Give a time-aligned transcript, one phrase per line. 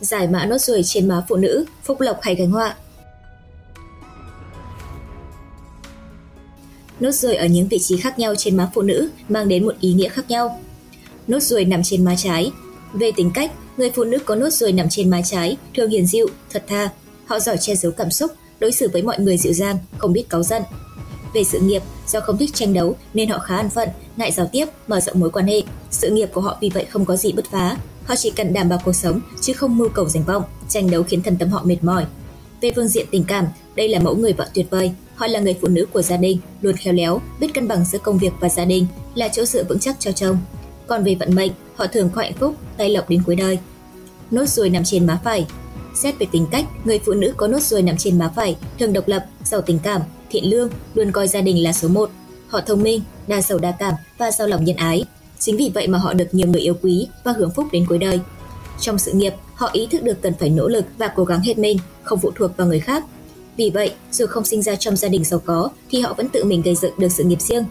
[0.00, 2.76] Giải mã nốt ruồi trên má phụ nữ, phúc lộc hay gánh họa.
[7.00, 9.74] Nốt ruồi ở những vị trí khác nhau trên má phụ nữ mang đến một
[9.80, 10.60] ý nghĩa khác nhau.
[11.26, 12.52] Nốt ruồi nằm trên má trái.
[12.92, 16.06] Về tính cách, người phụ nữ có nốt ruồi nằm trên má trái thường hiền
[16.06, 16.88] dịu, thật tha.
[17.26, 18.30] Họ giỏi che giấu cảm xúc,
[18.60, 20.62] đối xử với mọi người dịu dàng, không biết cáu giận.
[21.34, 24.48] Về sự nghiệp, do không thích tranh đấu nên họ khá an phận, ngại giao
[24.52, 25.62] tiếp, mở rộng mối quan hệ.
[25.90, 27.76] Sự nghiệp của họ vì vậy không có gì bứt phá.
[28.04, 31.02] Họ chỉ cần đảm bảo cuộc sống chứ không mưu cầu danh vọng, tranh đấu
[31.02, 32.04] khiến thân tâm họ mệt mỏi.
[32.60, 34.92] Về phương diện tình cảm, đây là mẫu người vợ tuyệt vời.
[35.14, 37.98] Họ là người phụ nữ của gia đình, luôn khéo léo, biết cân bằng giữa
[37.98, 40.38] công việc và gia đình, là chỗ dựa vững chắc cho chồng.
[40.86, 43.58] Còn về vận mệnh, họ thường có hạnh phúc, tay lộc đến cuối đời.
[44.30, 45.46] Nốt ruồi nằm trên má phải,
[45.94, 48.92] Xét về tính cách, người phụ nữ có nốt ruồi nằm trên má phải, thường
[48.92, 52.10] độc lập, giàu tình cảm, thiện lương, luôn coi gia đình là số một.
[52.48, 55.04] Họ thông minh, đa sầu đa cảm và giàu lòng nhân ái.
[55.40, 57.98] Chính vì vậy mà họ được nhiều người yêu quý và hưởng phúc đến cuối
[57.98, 58.20] đời.
[58.80, 61.58] Trong sự nghiệp, họ ý thức được cần phải nỗ lực và cố gắng hết
[61.58, 63.04] mình, không phụ thuộc vào người khác.
[63.56, 66.44] Vì vậy, dù không sinh ra trong gia đình giàu có thì họ vẫn tự
[66.44, 67.64] mình gây dựng được sự nghiệp riêng.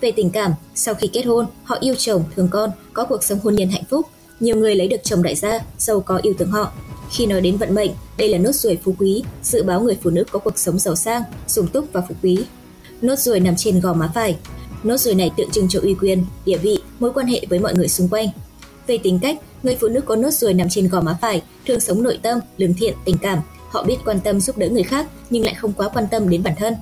[0.00, 3.38] Về tình cảm, sau khi kết hôn, họ yêu chồng, thương con, có cuộc sống
[3.42, 4.06] hôn nhân hạnh phúc.
[4.40, 6.72] Nhiều người lấy được chồng đại gia, giàu có yêu thương họ,
[7.10, 10.10] khi nói đến vận mệnh, đây là nốt ruồi phú quý, dự báo người phụ
[10.10, 12.38] nữ có cuộc sống giàu sang, sung túc và phú quý.
[13.02, 14.36] Nốt ruồi nằm trên gò má phải.
[14.84, 17.74] Nốt ruồi này tượng trưng cho uy quyền, địa vị, mối quan hệ với mọi
[17.74, 18.28] người xung quanh.
[18.86, 21.80] Về tính cách, người phụ nữ có nốt ruồi nằm trên gò má phải thường
[21.80, 23.38] sống nội tâm, lương thiện, tình cảm.
[23.68, 26.42] Họ biết quan tâm giúp đỡ người khác nhưng lại không quá quan tâm đến
[26.42, 26.74] bản thân.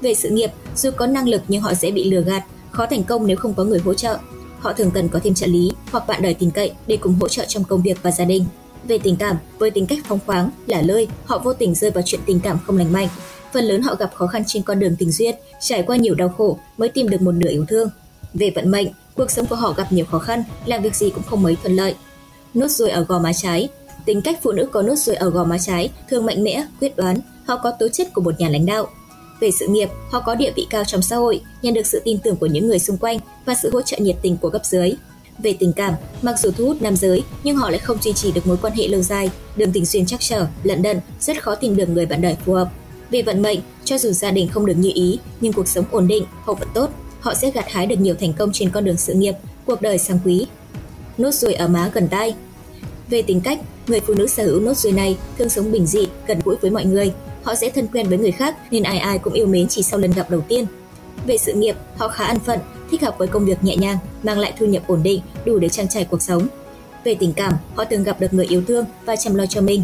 [0.00, 3.04] Về sự nghiệp, dù có năng lực nhưng họ dễ bị lừa gạt, khó thành
[3.04, 4.18] công nếu không có người hỗ trợ.
[4.58, 7.28] Họ thường cần có thêm trợ lý hoặc bạn đời tin cậy để cùng hỗ
[7.28, 8.44] trợ trong công việc và gia đình.
[8.88, 12.02] Về tình cảm, với tính cách phóng khoáng, lả lơi, họ vô tình rơi vào
[12.06, 13.08] chuyện tình cảm không lành mạnh.
[13.54, 16.28] Phần lớn họ gặp khó khăn trên con đường tình duyên, trải qua nhiều đau
[16.28, 17.88] khổ mới tìm được một nửa yêu thương.
[18.34, 21.22] Về vận mệnh, cuộc sống của họ gặp nhiều khó khăn, làm việc gì cũng
[21.22, 21.94] không mấy thuận lợi.
[22.54, 23.68] Nốt ruồi ở gò má trái,
[24.04, 26.96] tính cách phụ nữ có nốt ruồi ở gò má trái thường mạnh mẽ, quyết
[26.96, 28.86] đoán, họ có tố chất của một nhà lãnh đạo.
[29.40, 32.18] Về sự nghiệp, họ có địa vị cao trong xã hội, nhận được sự tin
[32.18, 34.92] tưởng của những người xung quanh và sự hỗ trợ nhiệt tình của cấp dưới.
[35.38, 38.32] Về tình cảm, mặc dù thu hút nam giới nhưng họ lại không duy trì
[38.32, 41.54] được mối quan hệ lâu dài, đường tình duyên chắc trở, lận đận, rất khó
[41.54, 42.68] tìm được người bạn đời phù hợp.
[43.10, 46.06] Về vận mệnh, cho dù gia đình không được như ý, nhưng cuộc sống ổn
[46.06, 48.96] định, hậu vận tốt, họ sẽ gặt hái được nhiều thành công trên con đường
[48.96, 49.34] sự nghiệp,
[49.66, 50.46] cuộc đời sang quý.
[51.18, 52.34] Nốt ruồi ở má gần tai
[53.10, 56.06] Về tính cách, người phụ nữ sở hữu nốt ruồi này thường sống bình dị,
[56.26, 57.12] gần gũi với mọi người.
[57.42, 60.00] Họ sẽ thân quen với người khác nên ai ai cũng yêu mến chỉ sau
[60.00, 60.66] lần gặp đầu tiên.
[61.26, 62.58] Về sự nghiệp, họ khá ăn phận,
[62.90, 65.68] thích hợp với công việc nhẹ nhàng, mang lại thu nhập ổn định, đủ để
[65.68, 66.46] trang trải cuộc sống.
[67.04, 69.82] Về tình cảm, họ thường gặp được người yêu thương và chăm lo cho mình.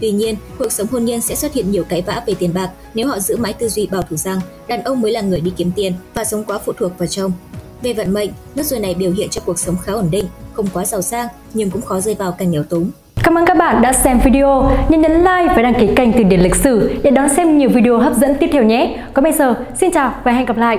[0.00, 2.70] Tuy nhiên, cuộc sống hôn nhân sẽ xuất hiện nhiều cãi vã về tiền bạc
[2.94, 5.52] nếu họ giữ mãi tư duy bảo thủ rằng đàn ông mới là người đi
[5.56, 7.32] kiếm tiền và sống quá phụ thuộc vào chồng.
[7.82, 10.66] Về vận mệnh, nốt ruồi này biểu hiện cho cuộc sống khá ổn định, không
[10.72, 12.90] quá giàu sang nhưng cũng khó rơi vào cảnh nghèo túng.
[13.22, 14.70] Cảm ơn các bạn đã xem video.
[14.88, 17.68] Nhớ nhấn like và đăng ký kênh Từ điển lịch sử để đón xem nhiều
[17.68, 18.98] video hấp dẫn tiếp theo nhé.
[19.14, 20.78] Còn bây giờ, xin chào và hẹn gặp lại.